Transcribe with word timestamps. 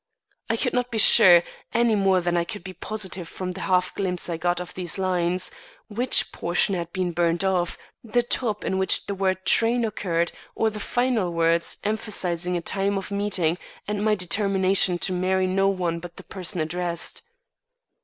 I 0.49 0.57
could 0.57 0.73
not 0.73 0.89
be 0.89 0.97
sure, 0.97 1.43
any 1.75 1.93
more 1.93 2.21
than 2.21 2.35
I 2.35 2.43
could 2.43 2.63
be 2.63 2.73
positive 2.73 3.27
from 3.27 3.51
the 3.51 3.61
half 3.61 3.93
glimpse 3.93 4.29
I 4.29 4.37
got 4.37 4.59
of 4.59 4.73
these 4.73 4.97
lines, 4.97 5.51
which 5.89 6.31
portion 6.31 6.73
had 6.73 6.91
been 6.91 7.11
burned 7.11 7.43
off, 7.43 7.77
the 8.03 8.23
top 8.23 8.65
in 8.65 8.79
which 8.79 9.05
the 9.05 9.13
word 9.13 9.45
train 9.45 9.85
occurred, 9.85 10.31
or 10.55 10.71
the 10.71 10.79
final 10.79 11.31
words, 11.31 11.77
emphasising 11.83 12.57
a 12.57 12.61
time 12.61 12.97
of 12.97 13.11
meeting 13.11 13.59
and 13.87 14.03
my 14.03 14.15
determination 14.15 14.97
to 14.97 15.13
marry 15.13 15.45
no 15.45 15.67
one 15.69 15.99
but 15.99 16.15
the 16.17 16.23
person 16.23 16.61
addressed. 16.61 17.21